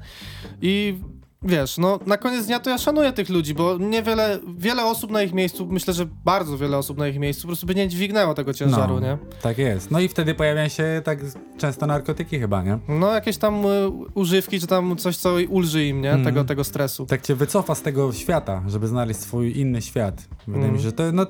[0.62, 0.98] I
[1.42, 5.22] wiesz, no na koniec dnia to ja szanuję tych ludzi, bo niewiele, wiele osób na
[5.22, 8.34] ich miejscu, myślę, że bardzo wiele osób na ich miejscu po prostu by nie dźwignęło
[8.34, 9.18] tego ciężaru, no, nie?
[9.42, 9.90] Tak jest.
[9.90, 11.18] No i wtedy pojawiają się tak
[11.58, 12.78] często narkotyki chyba, nie?
[12.88, 16.08] No jakieś tam y, używki, czy tam coś, co ulży im, nie?
[16.10, 16.24] Mhm.
[16.24, 17.06] Tego, tego stresu.
[17.06, 20.28] Tak cię wycofa z tego świata, żeby znaleźć swój inny świat.
[20.46, 20.72] Wydaje Mm.
[20.72, 21.26] mi się, że to no,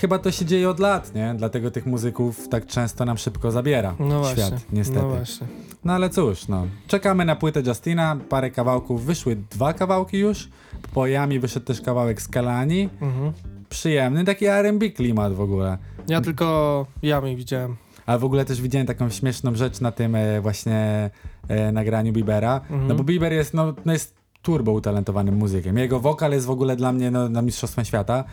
[0.00, 1.34] chyba to się dzieje od lat, nie?
[1.36, 4.46] Dlatego tych muzyków tak często nam szybko zabiera No właśnie.
[4.46, 5.02] świat, niestety.
[5.02, 5.46] No właśnie.
[5.84, 6.66] No ale cóż, no.
[6.86, 9.04] Czekamy na płytę Justina, parę kawałków.
[9.04, 10.48] Wyszły dwa kawałki już.
[10.94, 12.88] Po Jami wyszedł też kawałek z Kalani.
[13.00, 13.32] Mhm.
[13.68, 15.78] Przyjemny, taki R&B klimat w ogóle.
[16.08, 17.76] Ja tylko jamy widziałem.
[18.06, 21.10] Ale w ogóle też widziałem taką śmieszną rzecz na tym e, właśnie
[21.48, 22.56] e, nagraniu Biebera.
[22.56, 22.86] Mhm.
[22.88, 25.78] No bo Bieber jest, no, no jest turbo utalentowanym muzykiem.
[25.78, 28.24] Jego wokal jest w ogóle dla mnie no, na mistrzostwem świata.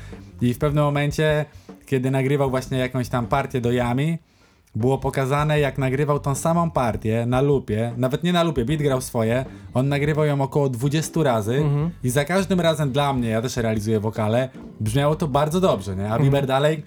[0.41, 1.45] I w pewnym momencie,
[1.85, 4.17] kiedy nagrywał właśnie jakąś tam partię do Yami,
[4.75, 9.01] było pokazane, jak nagrywał tą samą partię na lupie, nawet nie na lupie, beat grał
[9.01, 11.89] swoje, on nagrywał ją około 20 razy Mhm.
[12.03, 16.09] i za każdym razem dla mnie, ja też realizuję wokale, brzmiało to bardzo dobrze, nie?
[16.11, 16.83] A Bieber dalej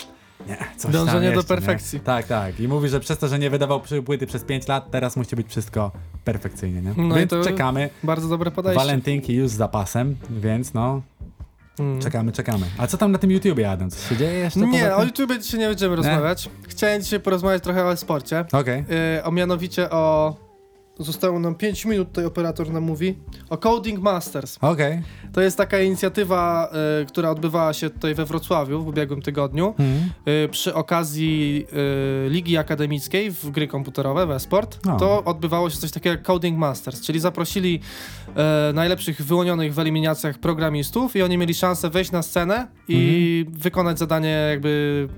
[0.48, 1.98] Nie, coś Dążenie tam do jeszcze, perfekcji.
[1.98, 2.04] Nie?
[2.04, 2.60] Tak, tak.
[2.60, 5.48] I mówi, że przez to, że nie wydawał płyty przez 5 lat, teraz musi być
[5.48, 5.92] wszystko
[6.24, 6.94] perfekcyjnie, nie?
[6.96, 7.90] No więc czekamy.
[8.04, 8.80] Bardzo dobre podejście.
[8.80, 11.02] Walentynki już z zapasem, więc no,
[11.78, 12.00] Mm.
[12.00, 12.66] czekamy, czekamy.
[12.78, 13.90] A co tam na tym YouTubie, Adam?
[13.90, 14.60] Co się dzieje jeszcze?
[14.60, 16.50] Nie, o YouTube dzisiaj nie będziemy rozmawiać.
[16.68, 18.44] Chciałem dzisiaj porozmawiać trochę o sporcie.
[18.52, 18.84] Okej.
[19.16, 20.34] Yy, o mianowicie o...
[21.00, 23.18] Zostało nam 5 minut, tutaj operator nam mówi.
[23.50, 24.58] O Coding Masters.
[24.60, 25.02] Okej.
[25.32, 26.70] To jest taka inicjatywa,
[27.02, 29.74] y, która odbywała się tutaj we Wrocławiu w ubiegłym tygodniu.
[29.78, 30.10] Mhm.
[30.28, 31.66] y, przy okazji
[32.26, 34.96] y, Ligi Akademickiej w gry komputerowe, w e-sport, O.
[34.96, 37.80] to odbywało się coś takiego jak Coding Masters, czyli zaprosili
[38.74, 44.28] najlepszych wyłonionych w eliminacjach programistów i oni mieli szansę wejść na scenę i wykonać zadanie
[44.28, 45.08] jakby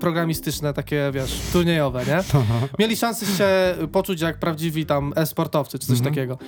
[0.00, 2.18] programistyczne, takie wiesz, turniejowe, nie?
[2.78, 3.48] Mieli szansę się
[3.92, 6.14] poczuć jak prawdziwi tam e-sportowcy czy coś Mhm.
[6.14, 6.38] takiego.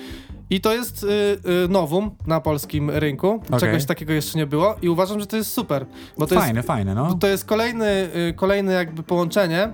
[0.49, 3.29] I to jest y, y, nowum na polskim rynku.
[3.47, 3.59] Okej.
[3.59, 5.85] Czegoś takiego jeszcze nie było i uważam, że to jest super,
[6.17, 7.13] bo to jest Fajne, fajne, no.
[7.15, 9.69] to jest kolejny, y, kolejne jakby połączenie y,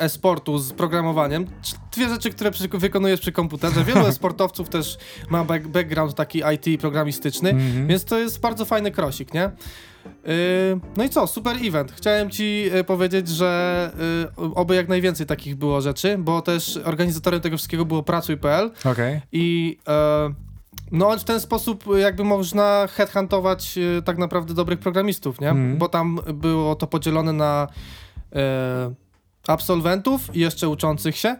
[0.00, 1.46] e-sportu z programowaniem.
[1.92, 3.84] Dwie rzeczy, które przy, wykonujesz przy komputerze.
[3.94, 4.98] Wielu e-sportowców też
[5.30, 7.86] ma back, background taki IT programistyczny, Mhm.
[7.86, 9.50] więc to jest bardzo fajny krosik, nie?
[10.06, 11.92] Y, No i co, super event.
[11.92, 13.90] Chciałem ci y, powiedzieć, że
[14.38, 19.20] y, oby jak najwięcej takich było rzeczy, bo też organizatorem tego wszystkiego było Pracuj.pl Okej.
[19.32, 20.34] i e,
[20.92, 25.50] no w ten sposób jakby można headhuntować e, tak naprawdę dobrych programistów, nie?
[25.50, 25.78] Mhm.
[25.78, 27.68] Bo tam było to podzielone na
[28.32, 28.94] e,
[29.46, 31.36] absolwentów i jeszcze uczących się.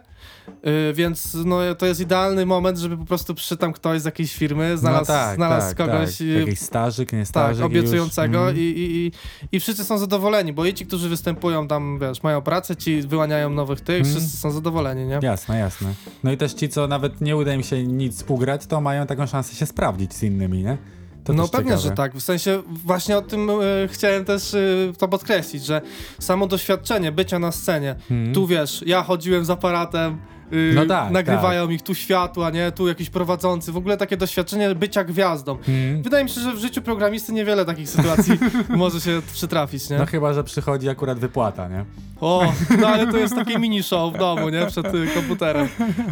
[0.63, 4.35] E, więc no, to jest idealny moment, żeby po prostu przyszedł tam ktoś z jakiejś
[4.35, 6.27] firmy, znalazł, no tak, znalazł tak, kogoś Tak.
[6.27, 7.57] Jakiś stażyk, nie tak, stażyk.
[7.57, 8.57] i już- obiecującego Mhm.
[8.57, 9.11] i, i, i,
[9.51, 13.49] i wszyscy są zadowoleni, bo i ci, którzy występują tam, wiesz, mają pracę, ci wyłaniają
[13.49, 14.15] nowych tych, Mhm.
[14.15, 15.19] wszyscy są zadowoleni, nie?
[15.21, 15.93] Jasne, jasne.
[16.23, 19.27] No i też ci, co nawet nie uda im się nic współgrać, to mają taką
[19.27, 20.77] szansę się sprawdzić z innymi, nie?
[21.23, 21.89] To no pewnie, ciekawe.
[21.89, 22.15] że tak.
[22.15, 23.53] W sensie właśnie o tym e,
[23.87, 24.57] chciałem też e,
[24.97, 25.81] to podkreślić, że
[26.19, 27.95] samo doświadczenie bycia na scenie.
[28.11, 28.33] Mhm.
[28.33, 30.17] Tu wiesz, ja chodziłem z aparatem,
[30.53, 32.71] y, No tak, nagrywają ich tu światła, nie?
[32.71, 33.71] Tu jakiś prowadzący.
[33.71, 35.51] W ogóle takie doświadczenie bycia gwiazdą.
[35.57, 36.03] Mhm.
[36.03, 38.39] Wydaje mi się, że w życiu programisty niewiele takich sytuacji
[38.69, 39.97] może się przytrafić, nie?
[39.97, 41.85] No chyba, że przychodzi akurat wypłata, nie?
[42.21, 44.65] O, no ale to jest takie mini show w domu, nie?
[44.65, 45.67] Przed y, komputerem.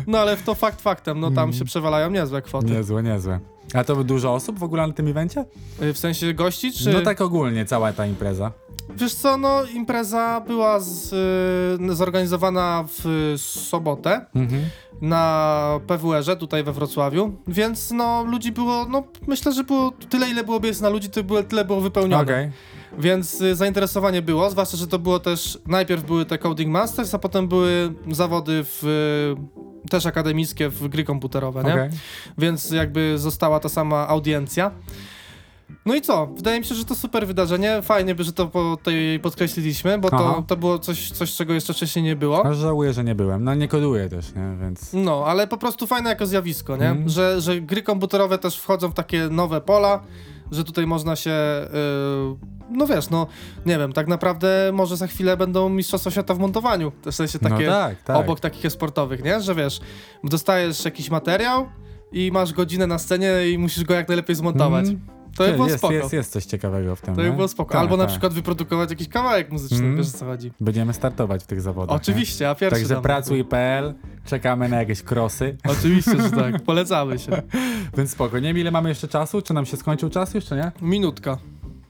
[0.08, 1.54] No ale to fakt faktem, no tam Mhm.
[1.54, 2.66] się przewalają niezłe kwoty.
[2.72, 3.40] Niezłe, niezłe.
[3.74, 5.46] A to dużo osób w ogóle na tym evencie?
[5.82, 6.94] Y, W sensie gości, czy...
[6.94, 8.52] No tak ogólnie, cała ta impreza.
[8.96, 11.14] Wiesz co, no impreza była z,
[11.92, 14.62] y, zorganizowana w sobotę Mhm.
[15.02, 20.44] na PWR-ze tutaj we Wrocławiu, więc no ludzi było, no myślę, że było tyle ile
[20.44, 22.24] było miejsc na ludzi, to było, tyle było wypełnione.
[22.24, 22.52] Okej.
[23.00, 27.20] Więc y, zainteresowanie było, zwłaszcza, że to było też, najpierw były te Coding Masters, a
[27.20, 28.84] potem były zawody w,
[29.86, 31.74] y, też akademickie w gry komputerowe, nie?
[31.74, 31.90] okej.
[32.38, 34.72] Więc jakby została ta sama audiencja.
[35.86, 36.28] No i co?
[36.28, 37.82] Wydaje mi się, że to super wydarzenie.
[37.82, 40.34] Fajnie, by, że to po tej podkreśliliśmy, bo Aha.
[40.36, 42.46] to, to było coś, coś, czego jeszcze wcześniej nie było.
[42.46, 43.44] Aż żałuję, że nie byłem.
[43.44, 44.58] No nie koduję też, nie?
[44.62, 44.94] Więc...
[44.94, 46.90] No, ale po prostu fajne jako zjawisko, nie?
[46.90, 47.10] Mhm.
[47.10, 50.04] Że, że gry komputerowe też wchodzą w takie nowe pola,
[50.52, 53.28] że tutaj można się, yy, no wiesz, no
[53.66, 57.66] nie wiem, tak naprawdę może za chwilę będą Mistrzostwa Świata w montowaniu, w sensie takie
[57.66, 58.18] no tak, tak.
[58.18, 59.42] obok takich sportowych, nie?
[59.42, 59.80] Że wiesz,
[60.24, 61.70] dostajesz jakiś materiał
[62.12, 64.88] i masz godzinę na scenie i musisz go jak najlepiej zmontować.
[64.88, 65.21] Mhm.
[65.38, 65.94] To by było jest, spoko.
[65.94, 67.72] jest, jest coś ciekawego w tym, To by było spoko.
[67.74, 68.12] Tak, Albo na tak.
[68.12, 69.98] przykład wyprodukować jakiś kawałek muzyczny, Mhm.
[69.98, 70.52] wiesz o co chodzi.
[70.60, 71.96] Będziemy startować w tych zawodach.
[71.98, 73.94] Oczywiście, a pierwszy Także tam- pracuj.pl,
[74.26, 75.58] czekamy na jakieś krosy.
[75.64, 76.62] Oczywiście, że tak.
[76.66, 77.42] Polecamy się.
[77.98, 78.40] Więc spoko.
[78.40, 79.42] Nie wiem, ile mamy jeszcze czasu?
[79.42, 80.72] Czy nam się skończył czas już, czy nie?
[80.82, 81.38] Minutka.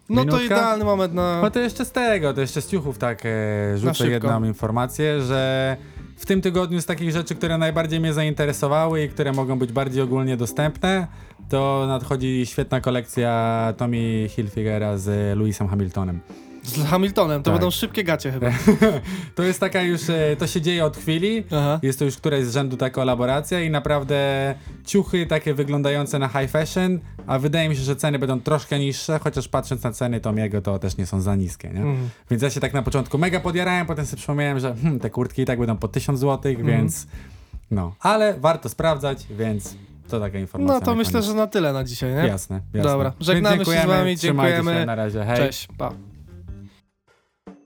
[0.10, 0.46] No to Minutka?
[0.46, 1.42] idealny moment na...
[1.42, 5.78] No to jeszcze z tego, to jeszcze z ciuchów tak e, rzucę jedną informację, że
[6.22, 10.04] w tym tygodniu z takich rzeczy, które najbardziej mnie zainteresowały i które mogą być bardziej
[10.04, 11.08] ogólnie dostępne,
[11.50, 16.20] to nadchodzi świetna kolekcja Tommy Hilfigera z Lewisem Hamiltonem.
[16.64, 17.60] Z Hamiltonem, to Tak.
[17.60, 18.48] będą szybkie gacie chyba.
[19.36, 21.80] To jest taka już, e, to się dzieje od chwili, Aha.
[21.84, 26.50] jest to już któraś z rzędu ta kolaboracja i naprawdę ciuchy takie wyglądające na high
[26.52, 30.62] fashion, a wydaje mi się, że ceny będą troszkę niższe, chociaż patrząc na ceny Tomiego
[30.62, 31.80] to też nie są za niskie, nie?
[31.82, 32.10] Mhm.
[32.32, 35.42] Więc ja się tak na początku mega podjarałem, potem sobie przypomniałem, że hmm, te kurtki
[35.42, 36.68] i tak będą po 1000 zł, Mhm.
[36.78, 37.08] więc
[37.72, 39.76] no, ale warto sprawdzać, więc
[40.10, 40.74] to taka informacja.
[40.80, 41.26] No to myślę, koniec.
[41.26, 42.28] że na tyle na dzisiaj, nie?
[42.28, 42.92] Jasne, jasne.
[42.92, 44.74] Dobra, żegnamy się z wami, trzymajcie dziękujemy.
[44.80, 45.38] Się, na razie, hej.
[45.38, 45.92] Cześć, pa.